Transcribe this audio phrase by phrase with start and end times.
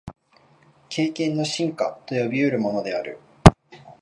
[0.89, 3.19] 経験の深化と呼び得るものである。